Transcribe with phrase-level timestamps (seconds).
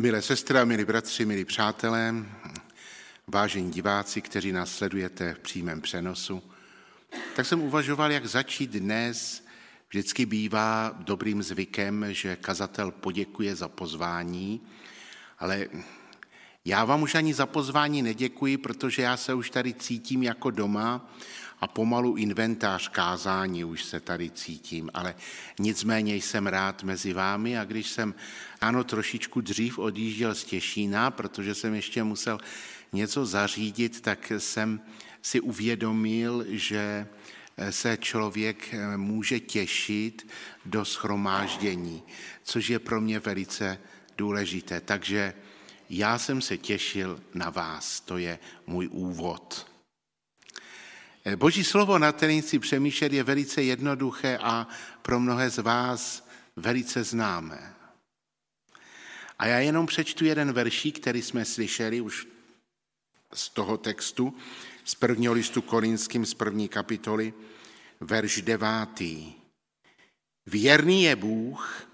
[0.00, 2.14] Milé sestry milí bratři, milí přátelé,
[3.26, 6.42] vážení diváci, kteří nás sledujete v přímém přenosu,
[7.36, 9.44] tak jsem uvažoval, jak začít dnes.
[9.88, 14.60] Vždycky bývá dobrým zvykem, že kazatel poděkuje za pozvání,
[15.38, 15.68] ale
[16.64, 21.10] já vám už ani za pozvání neděkuji, protože já se už tady cítím jako doma
[21.60, 25.14] a pomalu inventář kázání už se tady cítím, ale
[25.58, 28.14] nicméně jsem rád mezi vámi a když jsem
[28.60, 32.38] ano trošičku dřív odjížděl z Těšína, protože jsem ještě musel
[32.92, 34.80] něco zařídit, tak jsem
[35.22, 37.06] si uvědomil, že
[37.70, 40.28] se člověk může těšit
[40.64, 42.02] do schromáždění,
[42.42, 43.78] což je pro mě velice
[44.18, 44.80] důležité.
[44.80, 45.34] Takže
[45.90, 49.66] já jsem se těšil na vás, to je můj úvod.
[51.24, 54.68] Eh, Boží slovo, na kterým si přemýšlet, je velice jednoduché a
[55.02, 57.74] pro mnohé z vás velice známé.
[59.38, 62.26] A já jenom přečtu jeden veršík, který jsme slyšeli už
[63.32, 64.34] z toho textu,
[64.84, 67.34] z prvního listu korinským, z první kapitoly,
[68.00, 69.32] verš devátý.
[70.46, 71.89] Věrný je Bůh,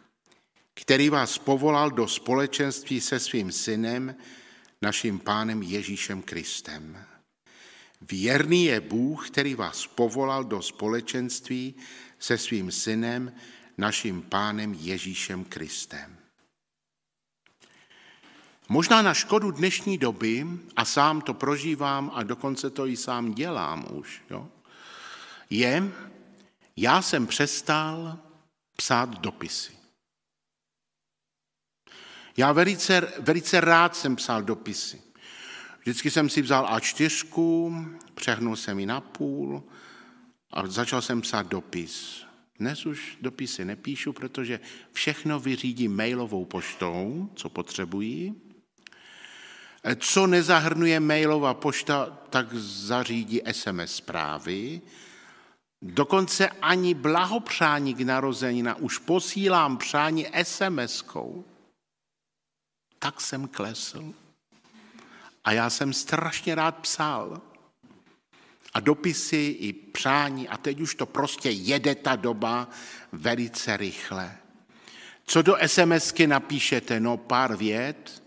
[0.86, 4.14] který vás povolal do společenství se svým synem,
[4.82, 7.04] naším pánem Ježíšem Kristem.
[8.10, 11.74] Věrný je Bůh, který vás povolal do společenství
[12.18, 13.32] se svým synem,
[13.78, 16.16] naším pánem Ježíšem Kristem.
[18.68, 23.86] Možná na škodu dnešní doby, a sám to prožívám a dokonce to i sám dělám
[23.90, 24.48] už, jo,
[25.50, 25.92] je,
[26.76, 28.18] já jsem přestal
[28.76, 29.75] psát dopisy.
[32.36, 35.00] Já velice, velice rád jsem psal dopisy.
[35.80, 39.62] Vždycky jsem si vzal A4, přehnul jsem ji na půl
[40.50, 42.24] a začal jsem psát dopis.
[42.58, 44.60] Dnes už dopisy nepíšu, protože
[44.92, 48.34] všechno vyřídím mailovou poštou, co potřebují.
[49.96, 54.80] Co nezahrnuje mailová pošta, tak zařídí SMS zprávy.
[55.82, 61.44] Dokonce ani blahopřání k narozenina už posílám přání SMS-kou.
[62.98, 64.14] Tak jsem klesl.
[65.44, 67.40] A já jsem strašně rád psal.
[68.74, 72.68] A dopisy i přání a teď už to prostě jede ta doba
[73.12, 74.36] velice rychle.
[75.26, 77.00] Co do SMSky napíšete?
[77.00, 78.22] No pár vět.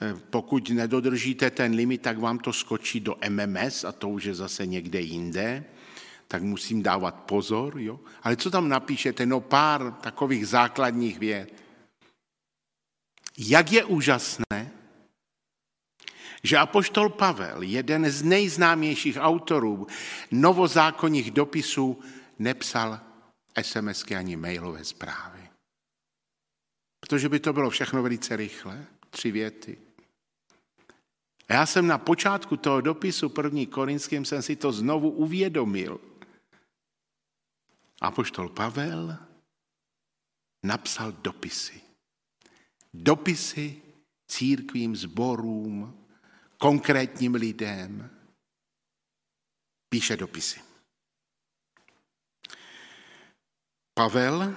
[0.00, 4.34] Eh, pokud nedodržíte ten limit, tak vám to skočí do MMS a to už je
[4.34, 5.64] zase někde jinde.
[6.28, 7.80] Tak musím dávat pozor.
[7.80, 8.00] Jo?
[8.22, 9.26] Ale co tam napíšete?
[9.26, 11.52] No pár takových základních vět.
[13.38, 14.70] Jak je úžasné,
[16.42, 19.86] že apoštol Pavel, jeden z nejznámějších autorů
[20.30, 22.02] novozákonních dopisů,
[22.38, 23.00] nepsal
[23.62, 25.50] SMSky ani mailové zprávy.
[27.00, 29.78] Protože by to bylo všechno velice rychle, tři věty.
[31.48, 36.00] A já jsem na počátku toho dopisu první korinským jsem si to znovu uvědomil.
[38.00, 39.16] Apoštol Pavel
[40.62, 41.91] napsal dopisy.
[42.94, 43.82] Dopisy
[44.28, 46.06] církvím, zborům,
[46.58, 48.10] konkrétním lidem.
[49.88, 50.60] Píše dopisy.
[53.94, 54.56] Pavel,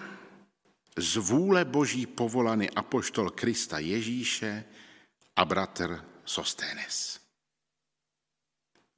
[0.97, 4.65] z vůle Boží povolaný apoštol Krista Ježíše
[5.35, 7.19] a bratr Sosténes.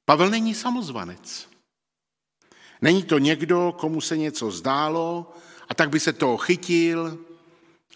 [0.04, 1.48] Pavel není samozvanec.
[2.80, 5.34] Není to někdo, komu se něco zdálo
[5.68, 7.24] a tak by se toho chytil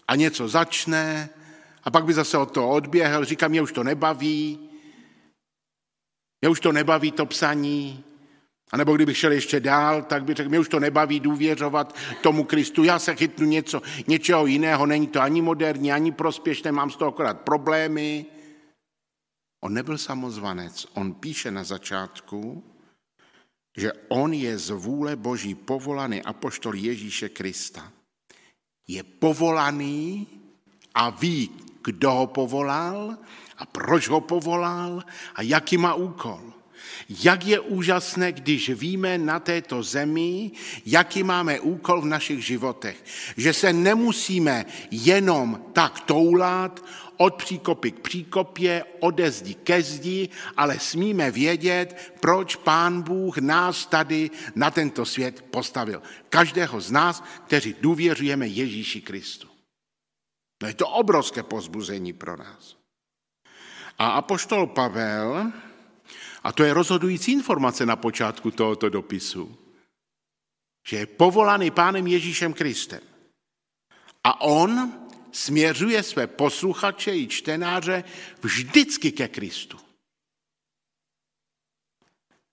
[0.07, 1.29] a něco začne
[1.83, 4.69] a pak by zase od toho odběhl, říká, mě už to nebaví,
[6.41, 8.03] mě už to nebaví to psaní,
[8.71, 12.43] a nebo kdybych šel ještě dál, tak bych řekl, mě už to nebaví důvěřovat tomu
[12.43, 16.95] Kristu, já se chytnu něco, něčeho jiného, není to ani moderní, ani prospěšné, mám z
[16.95, 18.25] toho akorát problémy.
[19.63, 22.63] On nebyl samozvanec, on píše na začátku,
[23.77, 27.91] že on je z vůle Boží povolaný apoštol Ježíše Krista.
[28.87, 30.27] Je povolaný
[30.95, 31.49] a ví,
[31.83, 33.17] kdo ho povolal
[33.57, 35.03] a proč ho povolal
[35.35, 36.62] a jaký má úkol.
[37.09, 40.51] Jak je úžasné, když víme na této zemi,
[40.85, 43.03] jaký máme úkol v našich životech.
[43.37, 46.85] Že se nemusíme jenom tak toulat
[47.17, 53.85] od příkopy k příkopě, ode zdi ke zdi, ale smíme vědět, proč Pán Bůh nás
[53.85, 56.01] tady na tento svět postavil.
[56.29, 59.47] Každého z nás, kteří důvěřujeme Ježíši Kristu.
[60.61, 62.75] No je to obrovské pozbuzení pro nás.
[63.97, 65.51] A apoštol Pavel,
[66.43, 69.57] a to je rozhodující informace na počátku tohoto dopisu,
[70.87, 73.01] že je povolaný pánem Ježíšem Kristem.
[74.23, 74.93] A on
[75.31, 78.03] směřuje své posluchače i čtenáře
[78.41, 79.77] vždycky ke Kristu.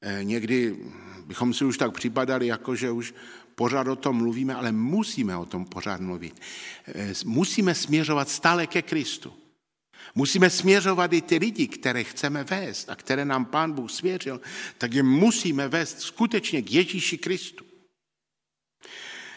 [0.02, 0.76] Eh, někdy
[1.26, 3.14] bychom si už tak připadali, jako že už
[3.54, 6.40] pořád o tom mluvíme, ale musíme o tom pořád mluvit.
[6.86, 9.34] Eh, musíme směřovat stále ke Kristu.
[10.14, 14.40] Musíme směřovat i ty lidi, které chceme vést a které nám Pán Bůh svěřil,
[14.78, 17.64] tak je musíme vést skutečně k Ježíši Kristu.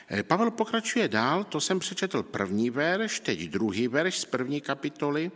[0.10, 5.32] Eh, Pavel pokračuje dál, to jsem přečetl první verš, teď druhý verš z první kapitoly,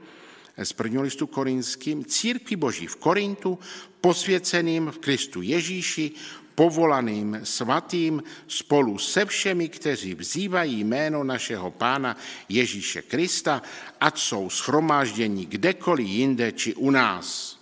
[0.58, 2.06] eh, z prvního listu korinským.
[2.06, 3.60] Církvi boží v Korintu,
[4.02, 6.12] posvěceným v Kristu Ježíši,
[6.58, 12.18] povolaným svatým spolu se všemi, kteří vzývají jméno našeho Pána
[12.50, 13.62] Ježíše Krista,
[14.02, 17.58] a jsou schromáždění kdekoliv jinde či u nás.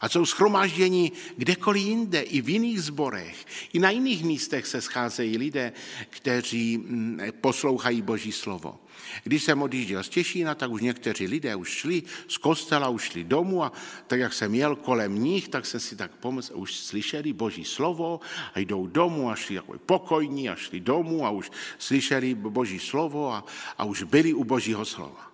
[0.00, 3.46] A jsou schromáždění kdekoliv jinde, i v jiných zborech.
[3.72, 5.72] I na jiných místech se scházejí lidé,
[6.10, 8.80] kteří mm, poslouchají Boží slovo.
[9.24, 13.24] Když jsem odjížděl z Těšína, tak už někteří lidé už šli z kostela, už šli
[13.24, 13.72] domů a
[14.06, 18.20] tak, jak jsem jel kolem nich, tak jsem si tak pomyslel, už slyšeli Boží slovo
[18.54, 23.32] a jdou domů a šli jako pokojní a šli domů a už slyšeli Boží slovo
[23.32, 23.44] a,
[23.78, 25.30] a už byli u Božího slova.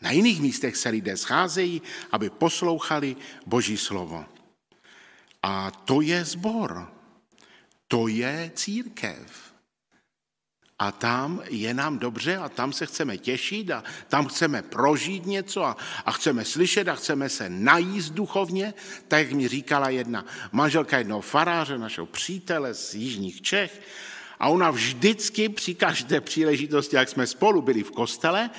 [0.00, 4.24] Na jiných místech se lidé scházejí, aby poslouchali Boží slovo.
[5.42, 6.92] A to je zbor.
[7.88, 9.51] To je církev.
[10.82, 15.64] A tam je nám dobře a tam se chceme těšit a tam chceme prožít něco
[15.64, 15.76] a,
[16.06, 18.74] a chceme slyšet a chceme se najíst duchovně,
[19.08, 23.80] tak jak mi říkala jedna manželka jednoho faráře, našeho přítele z Jižních Čech.
[24.40, 28.50] A ona vždycky při každé příležitosti, jak jsme spolu byli v kostele,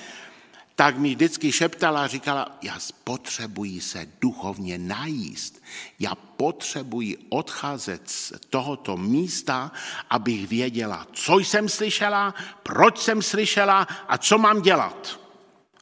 [0.75, 5.63] tak mi vždycky šeptala a říkala, já potřebuji se duchovně najíst.
[5.99, 9.71] Já potřebuji odcházet z tohoto místa,
[10.09, 12.33] abych věděla, co jsem slyšela,
[12.63, 15.19] proč jsem slyšela a co mám dělat.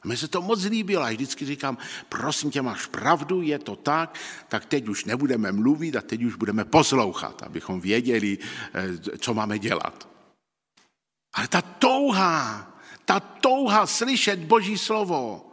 [0.04, 1.78] A mi se to moc líbilo a vždycky říkám,
[2.08, 4.18] prosím tě, máš pravdu, je to tak,
[4.48, 8.38] tak teď už nebudeme mluvit a teď už budeme poslouchat, abychom věděli,
[8.74, 10.08] eh, co máme dělat.
[11.34, 12.71] Ale ta touha,
[13.12, 15.52] ta touha slyšet Boží slovo.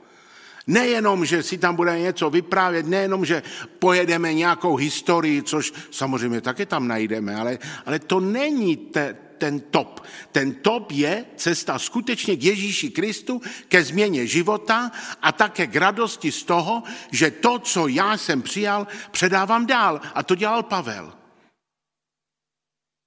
[0.67, 3.43] Nejenom, že si tam bude něco vyprávět, nejenom, že
[3.79, 10.03] pojedeme nějakou historii, což samozřejmě také tam najdeme, ale, ale to není te, ten top.
[10.31, 14.91] Ten top je cesta skutečně k Ježíši Kristu, ke změně života
[15.21, 20.01] a také k radosti z toho, že to, co já jsem přijal, předávám dál.
[20.15, 21.13] A to dělal Pavel.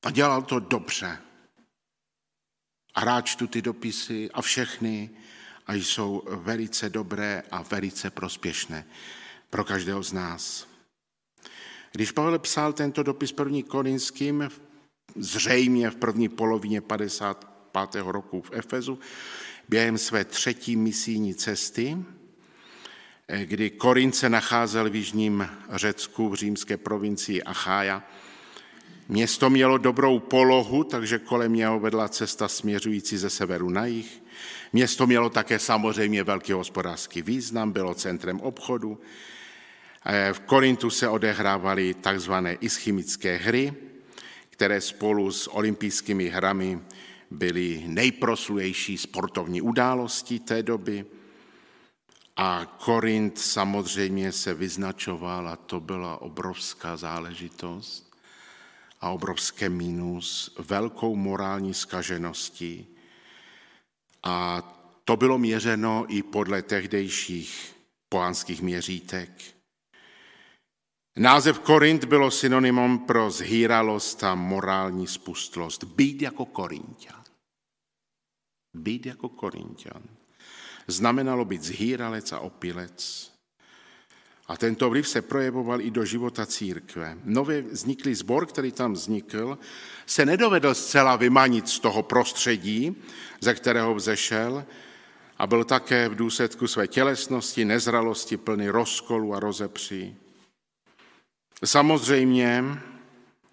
[0.05, 1.32] A dělal to dobře.
[2.95, 5.11] A rád čtu ty dopisy a všechny
[5.67, 8.85] a jsou velice dobré a velice prospěšné
[9.51, 10.69] pro každého z nás.
[11.93, 14.49] Když Pavel psal tento dopis první korinským,
[15.17, 18.03] zřejmě v první polovině 55.
[18.05, 18.99] roku v Efezu,
[19.69, 21.99] během své třetí misijní cesty,
[23.45, 28.03] kdy Korin se nacházel v jižním Řecku v římské provincii Achája,
[29.09, 34.23] Město mělo dobrou polohu, takže kolem něho vedla cesta směřující ze severu na jih.
[34.73, 39.01] Město mělo také samozřejmě velký hospodářský význam, bylo centrem obchodu.
[40.33, 43.75] V Korintu se odehrávaly takzvané ischimické hry,
[44.51, 46.81] které spolu s olympijskými hrami
[47.31, 51.05] byly nejproslulejší sportovní události té doby.
[52.37, 58.12] A Korint samozřejmě se vyznačoval a to byla obrovská záležitost
[59.03, 62.87] a obrovské mínus, velkou morální skažeností.
[64.23, 64.63] A
[65.05, 67.77] to bylo měřeno i podle tehdejších
[68.09, 69.31] pohanských měřítek.
[71.17, 75.85] Název Korint bylo synonymem pro zhýralost a morální spustlost.
[75.85, 77.25] Být jako Korintian.
[78.75, 80.03] Být jako Korintian.
[80.87, 83.32] Znamenalo být zhýralec a opilec.
[84.47, 87.19] A tento vliv se projevoval i do života církve.
[87.25, 89.59] Nově vzniklý sbor, který tam vznikl,
[90.07, 92.97] se nedovedl zcela vymanit z toho prostředí,
[93.41, 94.65] ze kterého vzešel,
[95.39, 100.17] a byl také v důsledku své tělesnosti, nezralosti plný rozkolu a rozepří.
[101.65, 102.65] Samozřejmě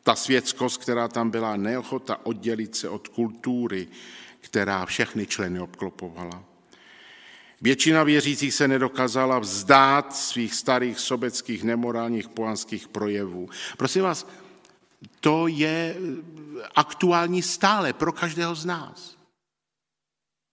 [0.03, 3.88] ta světskost, která tam byla, neochota oddělit se od kultury,
[4.41, 6.49] která všechny členy obklopovala.
[7.62, 13.50] Většina věřících se nedokázala vzdát svých starých sobeckých nemorálních pohanských projevů.
[13.78, 14.28] Prosím vás,
[15.20, 15.96] to je
[16.75, 19.18] aktuální stále pro každého z nás.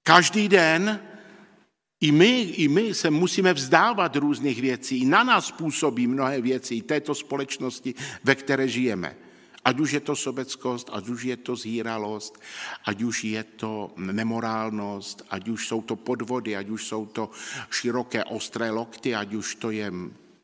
[0.03, 1.01] Každý den
[2.01, 5.07] i my, i my se musíme vzdávat různých věcí.
[5.07, 7.95] Na nás působí mnohé věci této společnosti,
[8.25, 9.17] ve které žijeme.
[9.67, 12.39] Ať už je to sobeckost, ať už je to zhýralost,
[12.87, 17.31] ať už je to nemorálnost, ať už jsou to podvody, ať už jsou to
[17.71, 19.91] široké ostré lokty, ať už to je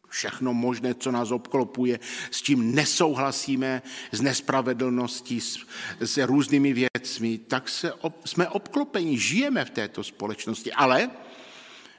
[0.09, 2.01] všechno možné, co nás obklopuje,
[2.31, 5.67] s čím nesouhlasíme, s nespravedlností, s,
[6.01, 10.73] s různými věcmi, tak se, ob, jsme obklopeni, žijeme v této společnosti.
[10.73, 11.11] Ale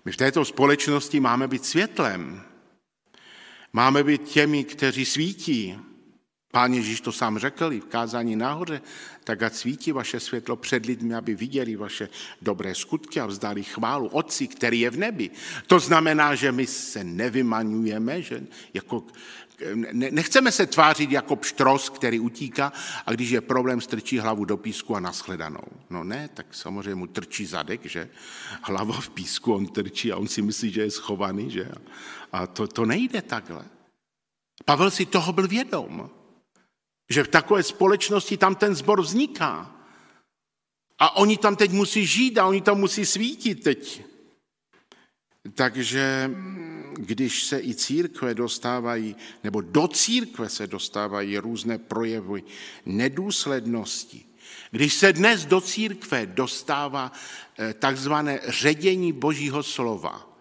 [0.05, 2.41] my v této společnosti máme být světlem.
[3.73, 5.79] Máme být těmi, kteří svítí.
[6.53, 8.81] Pán Ježíš to sám řekl i v kázání nahoře,
[9.23, 12.09] tak ať svítí vaše světlo před lidmi, aby viděli vaše
[12.41, 15.29] dobré skutky a vzdali chválu Otci, který je v nebi.
[15.67, 18.43] To znamená, že my se nevymaňujeme, že
[18.73, 19.03] jako,
[19.93, 22.73] nechceme se tvářit jako pštros, který utíká
[23.05, 25.65] a když je problém, strčí hlavu do písku a naschledanou.
[25.89, 28.09] No ne, tak samozřejmě mu trčí zadek, že?
[28.61, 31.65] Hlava v písku, on trčí a on si myslí, že je schovaný, že?
[32.31, 33.65] A to, to nejde takhle.
[34.65, 36.09] Pavel si toho byl vědom
[37.09, 39.75] že v takové společnosti tam ten zbor vzniká.
[40.99, 44.03] A oni tam teď musí žít a oni tam musí svítit teď.
[45.53, 46.31] Takže
[46.93, 52.43] když se i církve dostávají, nebo do církve se dostávají různé projevy
[52.85, 54.25] nedůslednosti,
[54.71, 57.11] když se dnes do církve dostává
[57.57, 60.32] eh, takzvané ředění božího slova,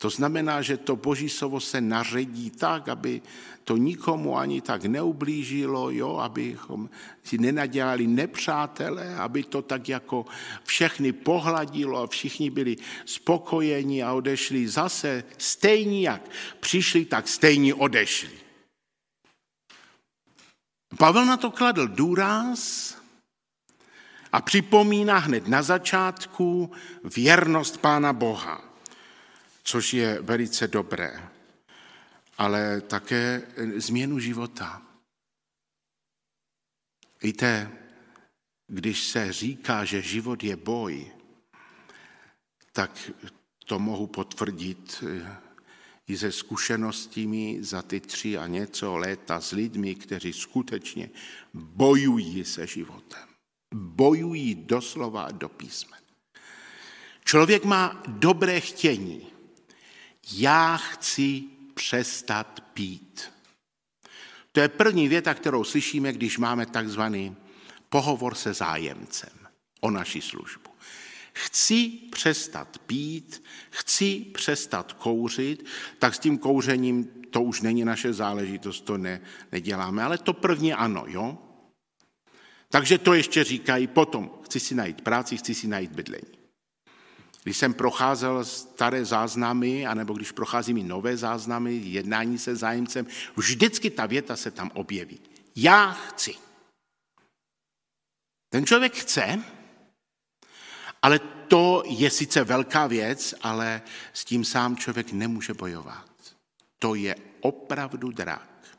[0.00, 3.20] to znamená, že to boží slovo se naředí tak, aby
[3.64, 6.90] to nikomu ani tak neublížilo, jo, abychom
[7.22, 10.24] si nenadělali nepřátele, aby to tak jako
[10.64, 16.22] všechny pohladilo a všichni byli spokojeni a odešli zase stejní, jak
[16.60, 18.32] přišli, tak stejní odešli.
[20.96, 22.96] Pavel na to kladl důraz
[24.32, 26.72] a připomíná hned na začátku
[27.04, 28.69] věrnost Pána Boha,
[29.62, 31.30] což je velice dobré
[32.40, 33.42] ale také
[33.76, 34.82] změnu života.
[37.22, 37.70] Víte,
[38.66, 41.12] když se říká, že život je boj,
[42.72, 43.10] tak
[43.66, 45.36] to mohu potvrdit eh,
[46.06, 51.10] i ze zkušeností za ty tři a něco léta s lidmi, kteří skutečně
[51.54, 53.28] bojují se životem.
[53.74, 56.00] Bojují doslova do písmen.
[57.24, 59.39] Člověk má dobré chtění.
[60.32, 61.42] Já chci
[61.74, 63.32] přestat pít.
[64.52, 67.36] To je první věta, kterou slyšíme, když máme takzvaný
[67.88, 69.32] pohovor se zájemcem
[69.80, 70.70] o naši službu.
[71.32, 75.66] Chci přestat pít, chci přestat kouřit,
[75.98, 79.20] tak s tím kouřením to už není naše záležitost, to ne,
[79.52, 81.38] neděláme, ale to první ano, jo?
[82.68, 86.39] Takže to ještě říkají potom, chci si najít práci, chci si najít bydlení.
[87.42, 93.06] Když jsem procházel staré záznamy, anebo když procházím i nové záznamy, jednání se zájemcem,
[93.36, 95.20] vždycky ta věta se tam objeví.
[95.56, 96.34] Já chci.
[98.48, 99.44] Ten člověk chce,
[101.02, 101.18] ale
[101.48, 103.82] to je sice velká věc, ale
[104.12, 106.36] s tím sám člověk nemůže bojovat.
[106.78, 108.78] To je opravdu drak.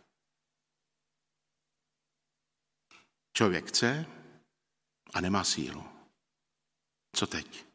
[3.34, 4.06] Člověk chce
[5.14, 5.84] a nemá sílu.
[7.16, 7.71] Co teď?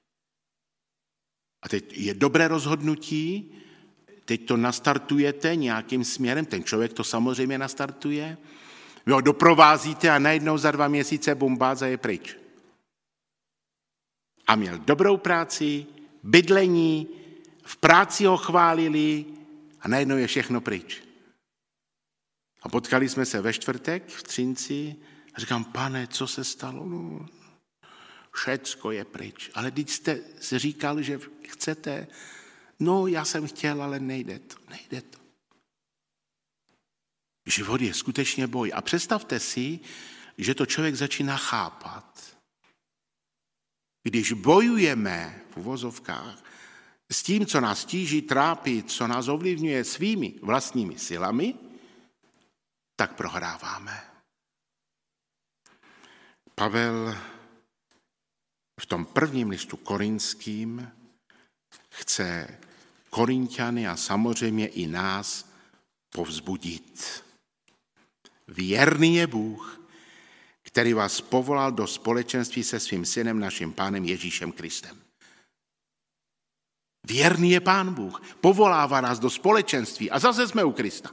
[1.63, 3.53] A teď je dobré rozhodnutí,
[4.25, 8.39] teď to nastartujete nějakým směrem, ten člověk to samozřejmě nastartuje,
[9.07, 12.37] vy ho doprovázíte a najednou za dva měsíce bombáza je pryč.
[14.47, 15.87] A měl dobrou práci,
[16.23, 17.09] bydlení,
[17.63, 19.25] v práci ho chválili
[19.81, 21.03] a najednou je všechno pryč.
[22.63, 24.97] A potkali jsme se ve čtvrtek v Třinci
[25.35, 26.87] a říkám, pane, co se stalo?
[26.87, 27.27] No,
[28.35, 29.51] všecko je pryč.
[29.55, 32.07] Ale když jste si říkal, že chcete,
[32.81, 35.19] no já jsem chtěl, ale nejde to, nejde to.
[37.47, 38.73] Život je skutečně boj.
[38.75, 39.81] A představte si,
[40.39, 42.37] že to člověk začíná chápat.
[44.03, 46.45] Když bojujeme v uvozovkách
[47.13, 51.55] s tím, co nás tíží, trápí, co nás ovlivňuje svými vlastními silami,
[52.97, 54.11] tak prohráváme.
[56.55, 57.17] Pavel
[58.81, 60.93] v tom prvním listu korinským
[61.89, 62.59] chce
[63.11, 65.47] Korintiany a samozřejmě i nás
[66.11, 67.25] povzbudit.
[68.49, 69.81] Věrný je Bůh,
[70.63, 75.01] který vás povolal do společenství se svým synem, naším pánem Ježíšem Kristem.
[77.07, 81.11] Věrný je Pán Bůh, povolává nás do společenství a zase jsme u Krista.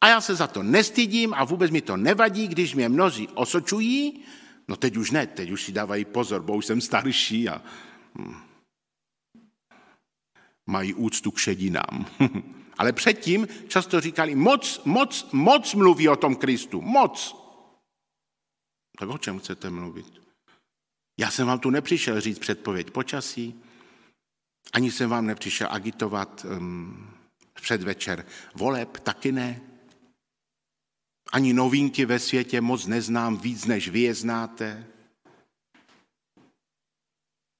[0.00, 4.24] A já se za to nestydím a vůbec mi to nevadí, když mě mnozí osočují,
[4.68, 7.62] No teď už ne, teď už si dávají pozor, bo už jsem starší a
[8.18, 8.34] hm,
[10.66, 12.06] mají úctu k šedinám.
[12.78, 17.36] Ale předtím často říkali, moc, moc, moc mluví o tom Kristu, moc.
[18.98, 20.22] Tak o čem chcete mluvit?
[21.20, 23.62] Já jsem vám tu nepřišel říct předpověď počasí,
[24.72, 27.10] ani jsem vám nepřišel agitovat um,
[27.52, 29.60] předvečer voleb, taky ne.
[31.32, 34.86] Ani novinky ve světě moc neznám víc, než vy je znáte.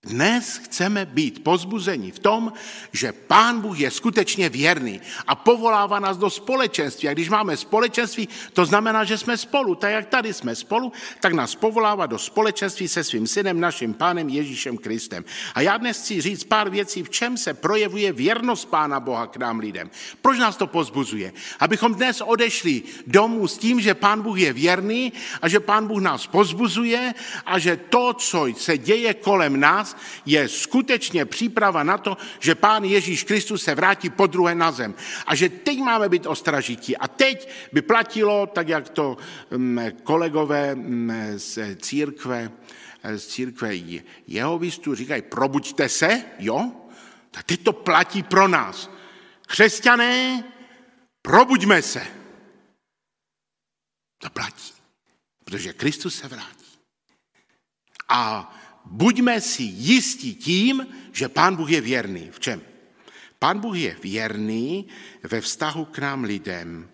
[0.07, 2.53] Dnes chceme být pozbuzeni v tom,
[2.93, 7.09] že Pán Bůh je skutečně věrný a povolává nás do společenství.
[7.09, 9.75] A když máme společenství, to znamená, že jsme spolu.
[9.75, 14.29] Tak jak tady jsme spolu, tak nás povolává do společenství se svým synem, naším pánem
[14.29, 15.25] Ježíšem Kristem.
[15.55, 19.37] A já dnes chci říct pár věcí, v čem se projevuje věrnost Pána Boha k
[19.37, 19.91] nám lidem.
[20.23, 21.33] Proč nás to pozbuzuje?
[21.61, 26.03] Abychom dnes odešli domů s tím, že Pán Bůh je věrný a že Pán Bůh
[26.03, 27.15] nás pozbuzuje
[27.47, 29.92] a že to, co se děje kolem nás,
[30.27, 34.95] je skutečně příprava na to, že Pán Ježíš Kristus se vrátí po druhé na zem.
[35.27, 36.97] A že teď máme být ostražití.
[36.97, 39.17] A teď by platilo, tak jak to
[39.51, 42.51] mm, kolegové mm, z církve,
[43.17, 43.75] z církve
[44.27, 46.73] Jehovistu říkají, probuďte se, jo?
[47.31, 48.91] Tak teď to platí pro nás.
[49.47, 50.45] Křesťané,
[51.23, 52.07] probuďme se.
[54.19, 54.73] To platí,
[55.45, 56.79] protože Kristus se vrátí.
[58.09, 62.31] A buďme si jistí tím, že Pán Bůh je věrný.
[62.31, 62.63] V čem?
[63.39, 64.89] Pán Bůh je věrný
[65.23, 66.89] ve vztahu k nám lidem.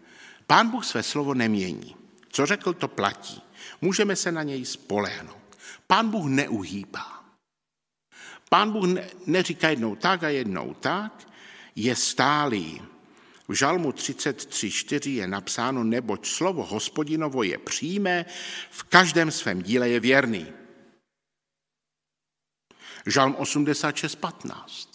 [0.46, 1.96] Pán Bůh své slovo nemění.
[2.28, 3.42] Co řekl, to platí.
[3.80, 5.58] Můžeme se na něj spolehnout.
[5.86, 7.24] Pán Bůh neuhýbá.
[8.48, 11.28] Pán Bůh ne, neříká jednou tak a jednou tak,
[11.76, 12.82] je stálý.
[13.48, 18.24] V Žalmu 33.4 je napsáno, neboť slovo hospodinovo je přímé,
[18.70, 20.46] v každém svém díle je věrný.
[23.08, 24.88] Žalm 86.15.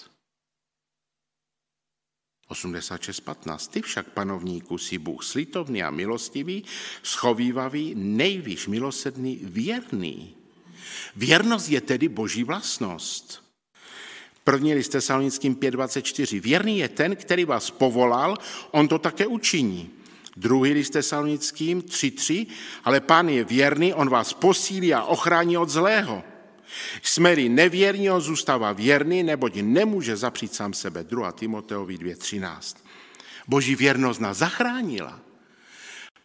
[2.49, 3.69] 86.15.
[3.69, 6.63] Ty však, panovníku, si Bůh slitovný a milostivý,
[7.03, 10.35] schovývavý, nejvíš milosedný, věrný.
[11.15, 13.43] Věrnost je tedy boží vlastnost.
[14.43, 16.41] První list Tesalonickým 5.24.
[16.41, 18.37] Věrný je ten, který vás povolal,
[18.71, 19.89] on to také učiní.
[20.37, 22.47] Druhý list Tesalonickým 3.3.
[22.83, 26.32] Ale pán je věrný, on vás posílí a ochrání od zlého.
[27.01, 31.03] Jsme-li nevěrní, on zůstává věrný, neboť nemůže zapřít sám sebe.
[31.03, 31.31] 2.
[31.31, 32.77] Timoteovi 2.13.
[33.47, 35.19] Boží věrnost nás zachránila.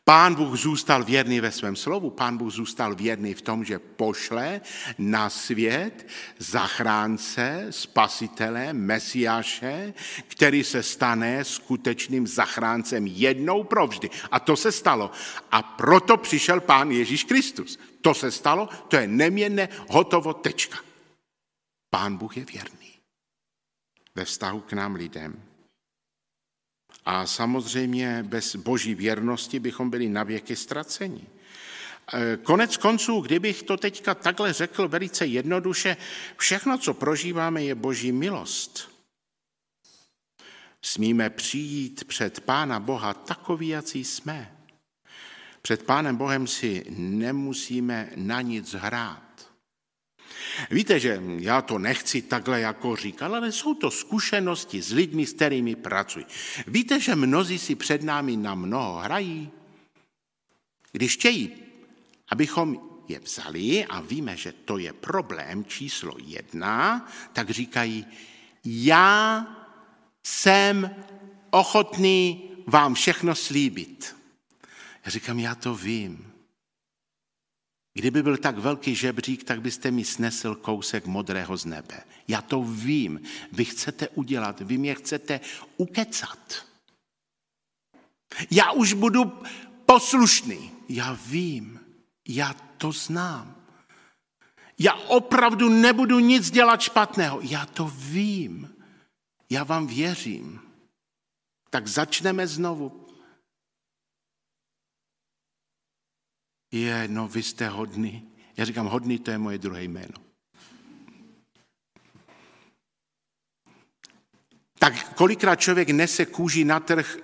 [0.09, 4.61] Pán Bůh zůstal věrný ve svém slovu, pán Bůh zůstal věrný v tom, že pošle
[4.99, 6.09] na svět
[6.39, 9.95] zachránce, spasitele, mesiáše,
[10.29, 14.11] který se stane skutečným zachráncem jednou provždy.
[14.31, 15.11] A to se stalo.
[15.51, 17.79] A proto přišel pán Ježíš Kristus.
[18.01, 20.79] To se stalo, to je neměnné, hotovo, tečka.
[21.91, 22.89] Pán Bůh je věrný
[24.19, 25.43] ve vztahu k nám lidem.
[27.05, 31.27] A samozřejmě bez boží věrnosti bychom byli navěky ztraceni.
[32.15, 35.97] E, konec konců, kdybych to teďka takhle řekl velice jednoduše,
[36.37, 38.91] všechno, co prožíváme, je boží milost.
[40.83, 44.58] Smíme přijít před Pána Boha takový, jací jsme.
[45.69, 49.53] Před Pánem Bohem si nemusíme na nic hrát.
[50.71, 55.33] Víte, že já to nechci takhle jako říkat, ale jsou to zkušenosti s lidmi, s
[55.33, 56.25] kterými pracuji.
[56.67, 59.51] Víte, že mnozí si před námi na mnoho hrají?
[60.93, 61.53] Když chtějí,
[62.29, 68.07] abychom je vzali a víme, že to je problém číslo jedna, tak říkají,
[68.65, 69.47] já
[70.27, 70.91] jsem
[71.51, 74.18] ochotný vám všechno slíbit.
[75.05, 76.33] Já říkám, já to vím.
[77.95, 82.05] Kdyby byl tak velký žebřík, tak byste mi snesl kousek modrého z nebe.
[82.29, 83.21] Já to vím.
[83.53, 85.41] Vy chcete udělat, vy mě chcete
[85.77, 86.67] ukecat.
[88.51, 89.33] Já už budu
[89.87, 90.71] poslušný.
[90.89, 91.81] Já vím,
[92.29, 93.55] já to znám.
[94.79, 97.41] Já opravdu nebudu nic dělat špatného.
[97.43, 98.75] Já to vím.
[99.51, 100.61] Já vám věřím.
[101.71, 103.08] Tak začneme znovu.
[106.73, 108.29] Je, no vy jste hodný.
[108.57, 110.15] Já říkám, hodný to je moje druhé jméno.
[114.79, 117.17] Tak kolikrát člověk nese kůži na trh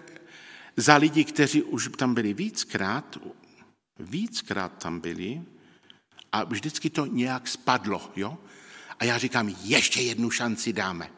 [0.77, 3.19] za lidi, kteří už tam byli víckrát,
[3.99, 5.43] víckrát tam byli
[6.33, 8.39] a vždycky to nějak spadlo, jo?
[8.99, 11.11] A já říkám, ještě jednu šanci dáme.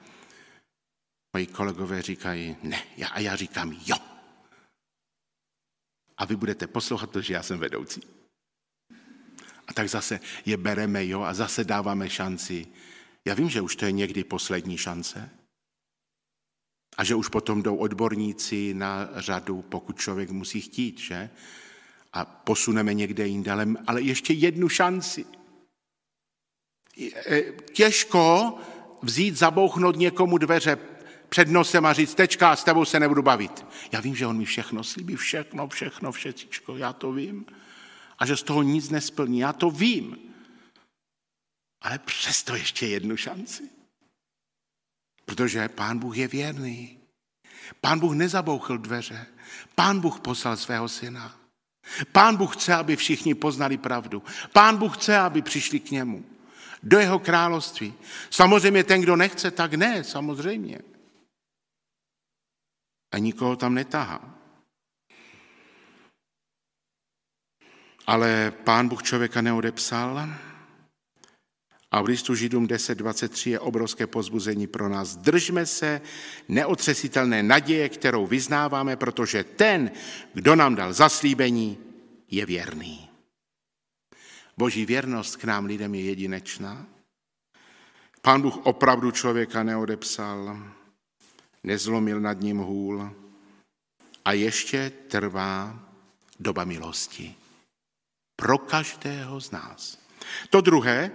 [1.36, 3.96] Moji kolegové říkají, ne, a já říkám, jo.
[6.18, 8.00] A vy budete poslouchat to, že já jsem vedoucí.
[9.66, 12.66] A tak zase je bereme, jo, a zase dáváme šanci.
[13.24, 15.30] Já vím, že už to je někdy poslední šance.
[16.96, 21.30] A že už potom jdou odborníci na řadu, pokud člověk musí chtít, že?
[22.12, 25.26] A posuneme někde jinde, ale, ale ještě jednu šanci.
[27.26, 28.58] E, těžko
[29.02, 30.95] vzít, zabouchnout někomu dveře
[31.28, 33.66] před nosem a říct, tečka, s tebou se nebudu bavit.
[33.92, 37.46] Já vím, že on mi všechno slíbí, všechno, všechno, všecičko, já to vím.
[38.18, 40.18] A že z toho nic nesplní, já to vím.
[41.82, 43.62] Ale přesto ještě jednu šanci.
[45.24, 46.98] Protože Pán Bůh je věrný.
[47.80, 49.26] Pán Bůh nezabouchl dveře.
[49.74, 51.36] Pán Bůh poslal svého syna.
[52.12, 54.22] Pán Bůh chce, aby všichni poznali pravdu.
[54.52, 56.24] Pán Bůh chce, aby přišli k němu.
[56.82, 57.94] Do jeho království.
[58.30, 60.78] Samozřejmě ten, kdo nechce, tak ne, samozřejmě.
[63.16, 64.20] A nikoho tam netahá.
[68.06, 70.28] Ale pán Bůh člověka neodepsal,
[71.90, 75.16] a v listu Židům 10.23 je obrovské pozbuzení pro nás.
[75.16, 76.00] Držme se
[76.48, 79.90] neotřesitelné naděje, kterou vyznáváme, protože ten,
[80.34, 81.78] kdo nám dal zaslíbení,
[82.30, 83.08] je věrný.
[84.56, 86.86] Boží věrnost k nám lidem je jedinečná.
[88.20, 90.58] Pán Bůh opravdu člověka neodepsal,
[91.66, 93.10] nezlomil nad ním hůl
[94.24, 95.78] a ještě trvá
[96.40, 97.34] doba milosti.
[98.36, 99.98] Pro každého z nás.
[100.50, 101.10] To druhé,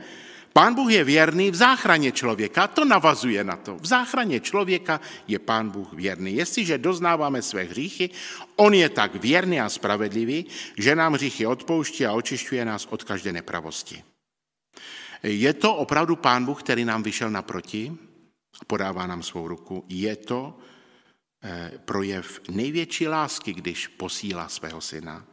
[0.53, 3.75] Pán Bůh je věrný v záchraně člověka, to navazuje na to.
[3.75, 6.35] V záchraně člověka je Pán Bůh věrný.
[6.35, 8.09] Jestliže doznáváme své hříchy,
[8.55, 10.45] On je tak věrný a spravedlivý,
[10.77, 14.03] že nám hříchy odpouští a očišťuje nás od každé nepravosti.
[15.23, 18.10] Je to opravdu Pán Bůh, který nám vyšel naproti
[18.67, 19.85] podává nám svou ruku.
[19.89, 20.57] Je to
[21.43, 25.25] eh, projev největší lásky, když posílá svého syna.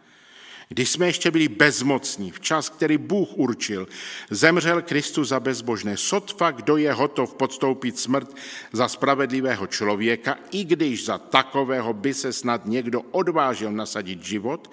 [0.69, 3.89] Když jsme ještě byli bezmocní, v čas, který Bůh určil,
[4.31, 5.97] zemřel Kristus za bezbožné.
[5.97, 8.35] Sotva, kdo je hotov podstoupit smrt
[8.73, 14.71] za spravedlivého člověka, i když za takového by se snad někdo odvážil nasadit život,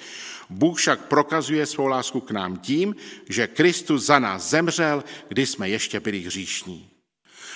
[0.50, 2.96] Bůh však prokazuje svou lásku k nám tím,
[3.30, 6.95] že Kristus za nás zemřel, když jsme ještě byli hříšní.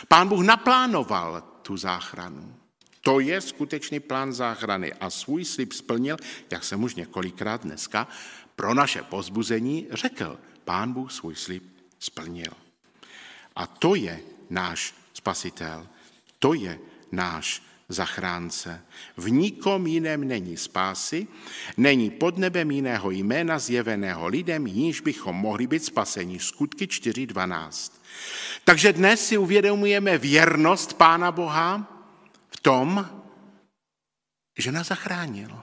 [0.08, 2.56] Pán Bůh naplánoval tu záchranu.
[3.02, 6.18] To je skutečný plán záchrany a svůj slib splnil,
[6.52, 8.08] jak jsem už několikrát dneska
[8.56, 10.40] pro naše pozbuzení řekl.
[10.64, 11.64] Pán Bůh svůj slib
[12.00, 12.52] splnil.
[13.56, 15.88] A to je náš spasitel,
[16.40, 16.80] to je
[17.12, 18.82] náš zachránce.
[19.18, 21.28] V nikom jiném není spásy,
[21.78, 26.40] není pod nebem jiného jména zjeveného lidem, jíž bychom mohli být spaseni.
[26.40, 27.92] Skutky 4.12.
[28.64, 32.00] Takže dnes si uvědomujeme věrnost Pána Boha,
[32.62, 33.10] tom,
[34.58, 35.62] že nás zachránil.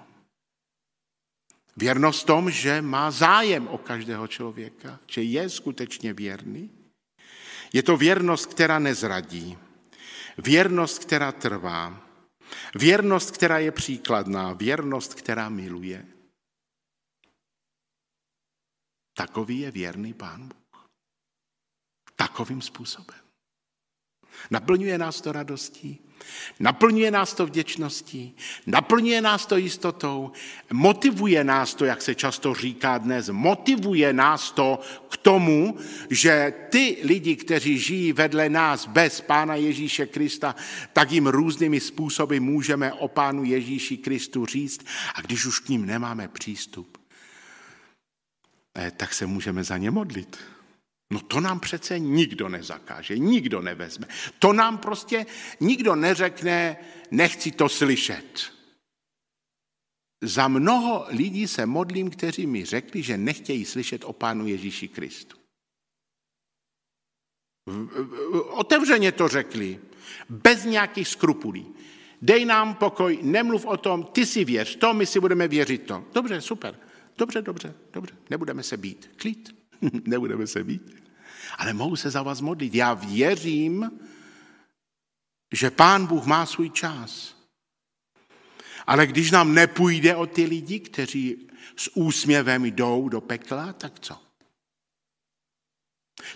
[1.76, 6.70] Věrnost v tom, že má zájem o každého člověka, že je skutečně věrný.
[7.72, 9.58] Je to věrnost, která nezradí.
[10.38, 12.05] Věrnost, která trvá.
[12.74, 14.52] Věrnost, která je příkladná.
[14.52, 16.06] Věrnost, která miluje.
[19.16, 20.88] Takový je věrný Pán Bůh.
[22.16, 23.25] Takovým způsobem.
[24.50, 26.00] Naplňuje nás to radostí,
[26.60, 30.32] naplňuje nás to vděčností, naplňuje nás to jistotou,
[30.72, 35.78] motivuje nás to, jak se často říká dnes, motivuje nás to k tomu,
[36.10, 40.54] že ty lidi, kteří žijí vedle nás bez Pána Ježíše Krista,
[40.92, 45.86] tak jim různými způsoby můžeme o Pánu Ježíši Kristu říct a když už k ním
[45.86, 46.98] nemáme přístup,
[48.78, 50.55] eh, tak se můžeme za ně modlit.
[51.10, 54.08] No to nám přece nikdo nezakáže, nikdo nevezme.
[54.38, 55.26] To nám prostě
[55.60, 56.76] nikdo neřekne,
[57.10, 58.52] nechci to slyšet.
[60.22, 65.36] Za mnoho lidí se modlím, kteří mi řekli, že nechtějí slyšet o Pánu Ježíši Kristu.
[68.48, 69.80] Otevřeně to řekli,
[70.28, 71.66] bez nějakých skrupulí.
[72.22, 76.04] Dej nám pokoj, nemluv o tom, ty si věř to, my si budeme věřit to.
[76.12, 76.78] Dobře, super.
[77.18, 78.16] Dobře, dobře, dobře.
[78.30, 79.10] Nebudeme se být.
[79.16, 79.55] Klid.
[80.04, 80.96] Nebudeme se být.
[81.58, 82.74] Ale mohu se za vás modlit.
[82.74, 83.90] Já věřím,
[85.52, 87.36] že Pán Bůh má svůj čas.
[88.86, 94.26] Ale když nám nepůjde o ty lidi, kteří s úsměvem jdou do pekla, tak co?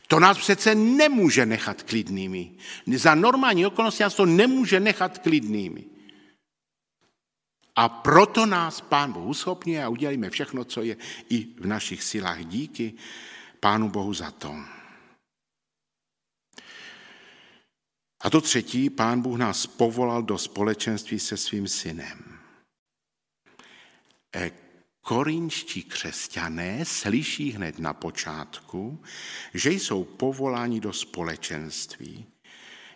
[0.06, 2.52] To nás přece nemůže nechat klidnými.
[2.96, 5.84] Za normální okolnosti nás to nemůže nechat klidnými.
[7.80, 10.96] A proto nás Pán Bůh uschopňuje a udělíme všechno, co je
[11.28, 12.44] i v našich silách.
[12.44, 12.94] Díky
[13.60, 14.56] Pánu Bohu za to.
[18.20, 22.38] A to třetí, pán Bůh nás povolal do společenství se svým synem.
[24.36, 24.50] E,
[25.00, 29.02] korinčtí křesťané slyší hned na počátku,
[29.54, 32.26] že jsou povoláni do společenství.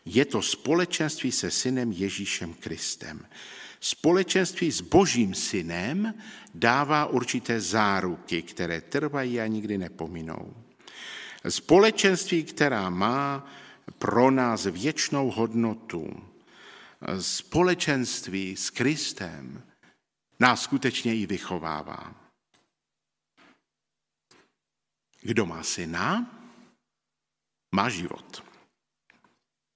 [0.04, 3.26] Je to společenství se synem Ježíšem Kristem.
[3.84, 6.14] Společenství s Božím synem
[6.54, 10.56] dává určité záruky, které trvají a nikdy nepominou.
[11.48, 13.46] Společenství, která má
[13.98, 16.30] pro nás věčnou hodnotu,
[17.20, 19.62] společenství s Kristem
[20.40, 22.14] nás skutečně i vychovává.
[25.20, 26.40] Kdo má syna,
[27.74, 28.44] má život.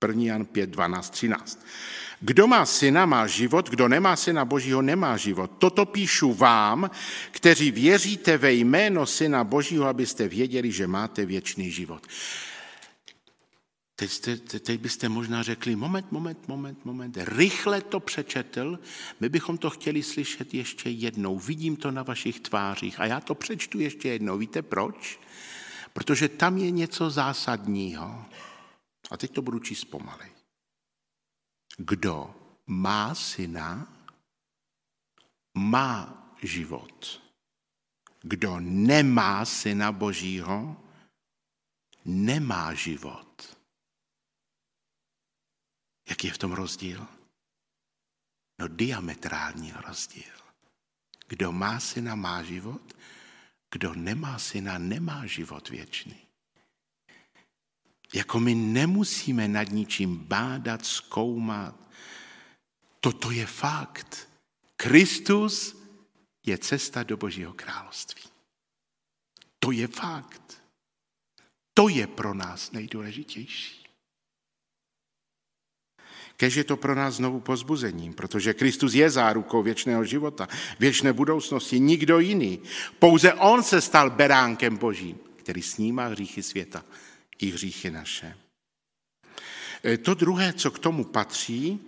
[0.06, 0.22] 1.
[0.22, 1.66] Jan 5, 12, 13.
[2.20, 5.50] Kdo má syna, má život, kdo nemá syna Božího, nemá život.
[5.58, 6.90] Toto píšu vám,
[7.30, 12.06] kteří věříte ve jméno syna Božího, abyste věděli, že máte věčný život.
[13.96, 18.78] Teď, jste, teď byste možná řekli, moment, moment, moment, moment, rychle to přečetl,
[19.20, 23.34] my bychom to chtěli slyšet ještě jednou, vidím to na vašich tvářích a já to
[23.34, 24.38] přečtu ještě jednou.
[24.38, 25.20] Víte proč?
[25.92, 28.24] Protože tam je něco zásadního.
[29.10, 30.37] A teď to budu číst pomalej.
[31.78, 32.34] Kdo
[32.66, 33.86] má syna,
[35.54, 37.22] má život.
[38.20, 40.76] Kdo nemá syna Božího,
[42.04, 43.58] nemá život.
[46.08, 47.06] Jak je v tom rozdíl?
[48.58, 50.34] No diametrální rozdíl.
[51.28, 52.92] Kdo má syna, má život,
[53.70, 56.27] kdo nemá syna, nemá život věčný.
[58.14, 61.74] Jako my nemusíme nad ničím bádat, zkoumat.
[63.00, 64.28] Toto je fakt.
[64.76, 65.76] Kristus
[66.46, 68.22] je cesta do Božího království.
[69.58, 70.62] To je fakt.
[71.74, 73.84] To je pro nás nejdůležitější.
[76.36, 81.80] Kež je to pro nás znovu pozbuzením, protože Kristus je zárukou věčného života, věčné budoucnosti,
[81.80, 82.62] nikdo jiný.
[82.98, 86.84] Pouze On se stal beránkem Božím, který snímá hříchy světa
[87.38, 88.34] i hříchy naše.
[89.84, 91.80] E, to druhé, co k tomu patří,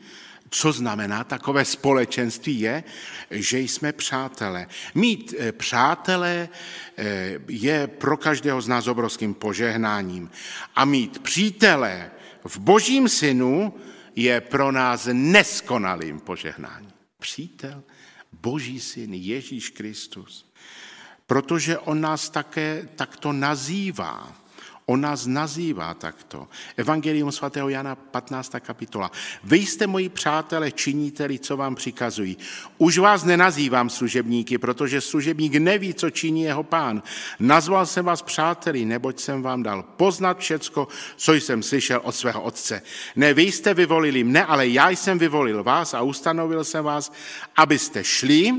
[0.50, 2.84] co znamená takové společenství, je,
[3.30, 4.66] že jsme přátelé.
[4.94, 6.48] Mít e, přátelé
[6.96, 10.30] e, je pro každého z nás obrovským požehnáním.
[10.76, 12.10] A mít přítele
[12.44, 13.74] v Božím synu
[14.16, 16.92] je pro nás neskonalým požehnáním.
[17.18, 17.82] Přítel,
[18.32, 20.52] Boží syn, Ježíš Kristus.
[21.26, 24.36] Protože on nás také takto nazývá.
[24.90, 26.48] On nás nazývá takto.
[26.76, 28.58] Evangelium svatého Jana 15.
[28.58, 29.10] kapitola.
[29.44, 32.38] Vy jste moji přátelé, činiteli, co vám přikazují.
[32.78, 37.02] Už vás nenazývám služebníky, protože služebník neví, co činí jeho pán.
[37.38, 42.42] Nazval jsem vás přáteli, neboť jsem vám dal poznat všecko, co jsem slyšel od svého
[42.42, 42.82] otce.
[43.16, 47.12] Ne vy jste vyvolili mne, ale já jsem vyvolil vás a ustanovil jsem vás,
[47.56, 48.54] abyste šli,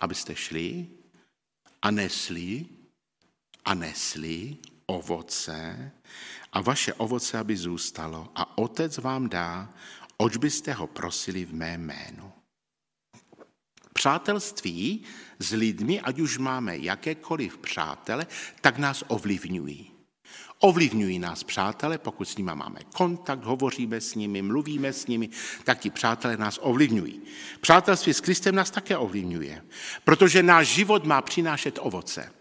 [0.00, 0.86] abyste šli
[1.82, 2.66] a nesli
[3.64, 4.56] a nesli
[4.90, 5.90] ovoce
[6.52, 9.74] a vaše ovoce, aby zůstalo a otec vám dá,
[10.16, 12.32] oč byste ho prosili v mé jménu.
[13.92, 15.04] Přátelství
[15.38, 18.26] s lidmi, ať už máme jakékoliv přátele,
[18.60, 19.90] tak nás ovlivňují.
[20.58, 25.28] Ovlivňují nás přátelé, pokud s nimi máme kontakt, hovoříme s nimi, mluvíme s nimi,
[25.64, 27.22] tak ti přátelé nás ovlivňují.
[27.60, 29.64] Přátelství s Kristem nás také ovlivňuje,
[30.04, 32.39] protože náš život má přinášet ovoce.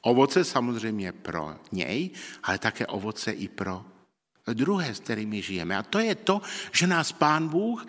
[0.00, 2.10] Ovoce samozřejmě pro něj,
[2.42, 3.84] ale také ovoce i pro
[4.54, 5.76] druhé, s kterými žijeme.
[5.76, 7.86] A to je to, že nás Pán Bůh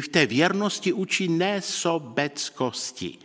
[0.00, 3.18] v té věrnosti učí nesobeckosti.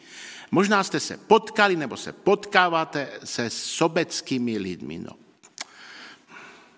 [0.51, 4.99] Možná jste se potkali nebo se potkáváte se sobeckými lidmi.
[4.99, 5.11] No.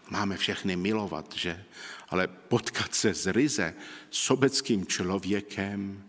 [0.10, 1.64] Máme všechny milovat, že?
[2.10, 3.74] Ale potkat se s ryze
[4.10, 6.04] sobeckým člověkem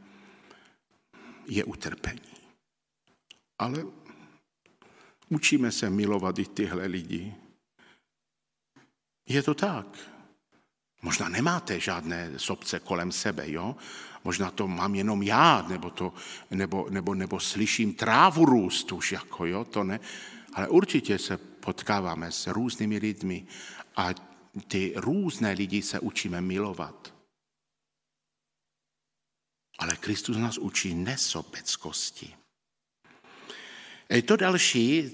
[1.46, 2.34] je utrpení.
[3.58, 3.84] Ale
[5.34, 7.34] Učíme se milovat i tyhle lidi.
[9.28, 9.86] Je to tak.
[11.02, 13.76] Možná nemáte žádné sobce kolem sebe, jo?
[14.24, 16.14] Možná to mám jenom já, nebo, to,
[16.50, 19.64] nebo, nebo, nebo slyším trávu růst už, jako, jo?
[19.64, 20.00] To ne.
[20.52, 23.46] Ale určitě se potkáváme s různými lidmi
[23.96, 24.14] a
[24.68, 27.14] ty různé lidi se učíme milovat.
[29.78, 32.43] Ale Kristus nás učí nesobeckosti.
[34.22, 35.10] To další,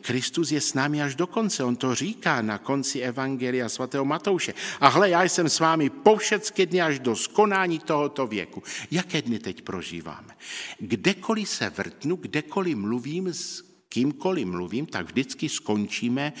[0.00, 1.64] Kristus je s námi až do konce.
[1.64, 4.54] On to říká na konci Evangelia svatého Matouše.
[4.80, 8.62] A hle, já jsem s vámi po všechny dny až do skonání tohoto věku.
[8.90, 10.36] Jaké dny teď prožíváme?
[10.78, 16.32] Kdekoliv se vrtnu, kdekoliv mluvím s kýmkoliv mluvím, tak vždycky skončíme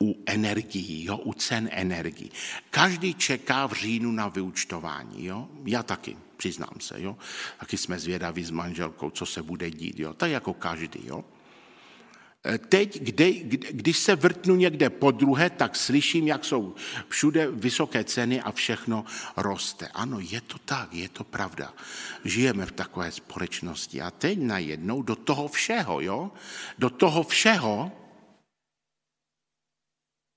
[0.00, 2.30] u energií, jo, u cen energií.
[2.70, 5.48] Každý čeká v říjnu na vyučtování, jo?
[5.64, 7.16] já taky přiznám se, jo.
[7.60, 10.14] Taky jsme zvědaví s manželkou, co se bude dít, jo.
[10.14, 11.24] Tak jako každý, jo.
[12.44, 13.32] Eh, teď, kde,
[13.70, 16.74] když se vrtnu někde po druhé, tak slyším, jak jsou
[17.08, 19.04] všude vysoké ceny a všechno
[19.36, 19.88] roste.
[19.88, 21.74] Ano, je to tak, je to pravda.
[22.24, 24.00] Žijeme v takové společnosti.
[24.00, 26.30] A teď najednou do toho všeho, jo?
[26.78, 27.92] Do toho všeho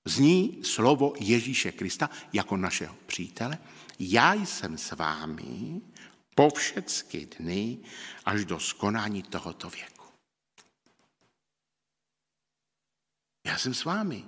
[0.04, 3.58] zní slovo Ježíše Krista jako našeho přítele.
[3.98, 5.80] Já jsem s vámi
[6.34, 7.78] po všechny dny
[8.24, 10.06] až do skonání tohoto věku.
[13.46, 14.24] Já jsem s vámi.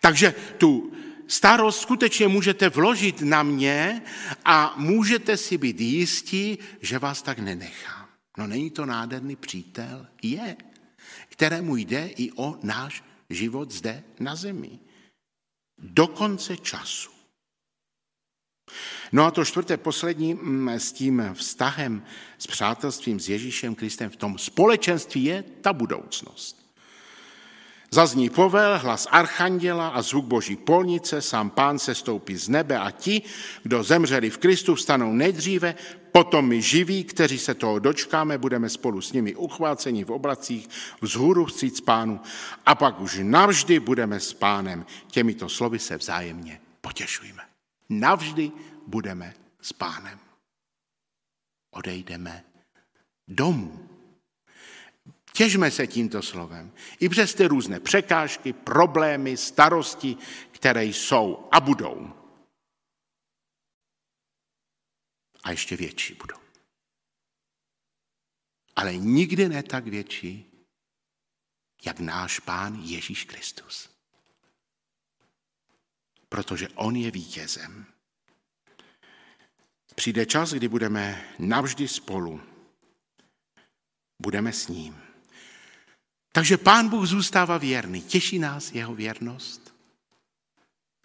[0.00, 0.92] Takže tu
[1.26, 4.02] starost skutečně můžete vložit na mě
[4.44, 8.08] a můžete si být jistí, že vás tak nenechám.
[8.38, 10.06] No není to nádherný přítel?
[10.22, 10.56] Je,
[11.28, 14.78] kterému jde i o náš život zde na zemi.
[15.78, 17.10] Do konce času.
[19.12, 22.04] No a to čtvrté, poslední mm, s tím vztahem,
[22.38, 26.60] s přátelstvím s Ježíšem Kristem v tom společenství je ta budoucnost.
[27.90, 32.90] Zazní povel, hlas archanděla a zvuk boží polnice, sám pán se stoupí z nebe a
[32.90, 33.22] ti,
[33.62, 35.74] kdo zemřeli v Kristu, stanou nejdříve,
[36.12, 40.68] potom my živí, kteří se toho dočkáme, budeme spolu s nimi uchváceni v oblacích
[41.00, 42.20] vzhůru vstříc pánu
[42.66, 44.86] a pak už navždy budeme s pánem.
[45.06, 47.42] Těmito slovy se vzájemně potěšujeme.
[47.88, 48.52] Navždy
[48.86, 50.18] budeme s pánem.
[51.70, 52.44] Odejdeme
[53.28, 53.88] domů.
[55.32, 56.72] Těžme se tímto slovem.
[57.00, 60.16] I přes ty různé překážky, problémy, starosti,
[60.50, 62.19] které jsou a budou.
[65.42, 66.38] A ještě větší budou.
[68.76, 70.46] Ale nikdy ne tak větší,
[71.84, 73.90] jak náš pán Ježíš Kristus.
[76.28, 77.86] Protože on je vítězem.
[79.94, 82.42] Přijde čas, kdy budeme navždy spolu.
[84.18, 85.02] Budeme s ním.
[86.32, 88.02] Takže pán Bůh zůstává věrný.
[88.02, 89.69] Těší nás jeho věrnost.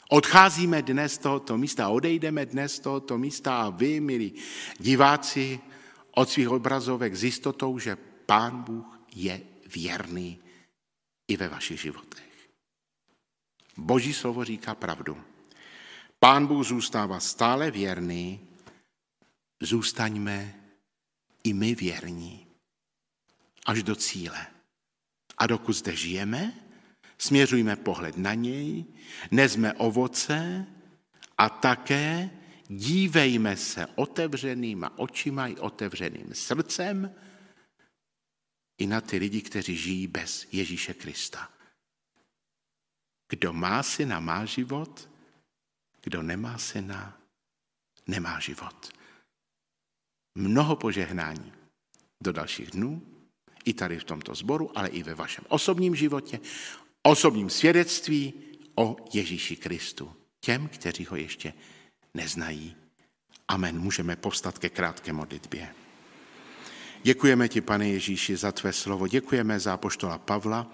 [0.10, 4.34] Odcházíme dnes z tohoto místa, odejdeme dnes z tohoto místa a vy, milí
[4.80, 5.60] diváci,
[6.12, 9.42] od svých obrazovek s jistotou, že pán Bůh je
[9.76, 10.40] věrný
[11.28, 12.50] i ve vašich životech.
[13.78, 15.18] Boží slovo říká pravdu.
[16.20, 18.40] Pán Bůh zůstává stále věrný,
[19.62, 20.56] zůstaňme
[21.44, 22.48] i my věrní
[23.66, 24.48] až do cíle.
[25.38, 26.54] A dokud zde žijeme,
[27.18, 28.86] směřujme pohled na něj,
[29.32, 30.66] nezme ovoce
[31.38, 32.30] a také
[32.68, 37.16] dívejme se otevřenýma očima i otevřeným srdcem
[38.78, 41.50] i na ty lidi, kteří žijí bez Ježíše Krista.
[43.30, 45.10] Kdo má syna, má život,
[46.02, 47.18] kdo nemá syna,
[48.08, 48.94] nemá život.
[50.36, 51.54] Mnoho požehnání
[52.24, 53.02] do dalších dnů
[53.66, 56.40] i tady v tomto sboru, ale i ve vašem osobním životě,
[57.06, 58.34] osobním svědectví
[58.76, 60.12] o Ježíši Kristu.
[60.40, 61.54] Těm, kteří ho ještě
[62.14, 62.76] neznají.
[63.48, 63.80] Amen.
[63.80, 65.70] Můžeme povstat ke krátké modlitbě.
[67.04, 69.08] Děkujeme ti, pane Ježíši, za tvé slovo.
[69.08, 70.72] Děkujeme za apoštola Pavla,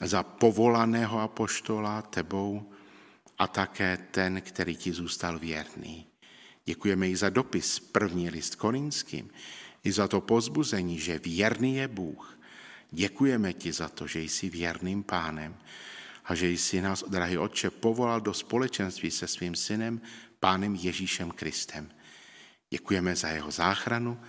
[0.00, 2.72] za povolaného apoštola tebou
[3.38, 6.06] a také ten, který ti zůstal věrný.
[6.64, 9.30] Děkujeme i za dopis, první list korinským,
[9.84, 12.35] i za to pozbuzení, že věrný je Bůh.
[12.96, 15.56] Děkujeme ti za to, že jsi věrným pánem
[16.24, 20.00] a že jsi nás, drahý Otče, povolal do společenství se svým synem,
[20.40, 21.92] pánem Ježíšem Kristem.
[22.70, 24.20] Děkujeme za jeho záchranu,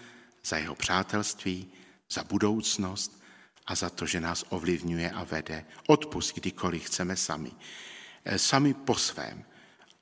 [0.46, 1.68] za jeho přátelství,
[2.12, 3.24] za budoucnost
[3.68, 5.66] a za to, že nás ovlivňuje a vede.
[5.88, 7.52] Odpust, kdykoliv chceme sami.
[8.26, 9.46] E, sami po svém.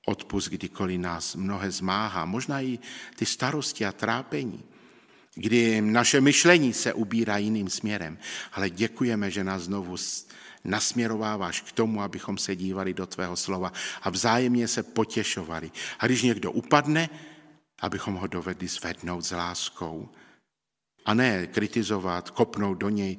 [0.05, 2.25] Odpust, kdykoliv nás mnohé zmáhá.
[2.25, 2.79] Možná i
[3.15, 4.74] ty starosti a trápení
[5.35, 8.17] kdy naše myšlení se ubírá jiným směrem.
[8.51, 9.95] Ale děkujeme, že nás znovu
[10.63, 15.71] nasměrováváš k tomu, abychom se dívali do tvého slova a vzájemně se potěšovali.
[15.99, 17.09] A když někdo upadne,
[17.79, 20.09] abychom ho dovedli zvednout s láskou.
[21.05, 23.17] A ne kritizovat, kopnout do něj,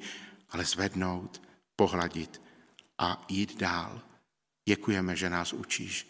[0.50, 1.42] ale zvednout,
[1.76, 2.42] pohladit
[2.98, 4.00] a jít dál.
[4.68, 6.08] Děkujeme, že nás učíš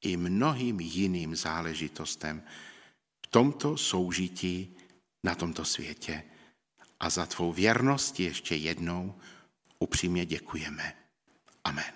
[0.00, 2.42] i mnohým jiným záležitostem
[3.26, 4.75] v tomto soužití
[5.26, 6.22] na tomto světě.
[7.00, 9.14] A za tvou věrnost ještě jednou
[9.78, 10.94] upřímně děkujeme.
[11.64, 11.95] Amen.